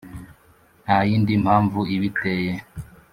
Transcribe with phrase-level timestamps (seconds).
[0.83, 2.51] nta yindi mpamvu ibiteye,